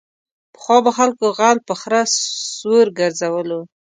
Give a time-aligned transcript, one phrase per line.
[0.53, 2.01] پخوا به خلکو غل په خره
[2.57, 3.61] سور گرځولو.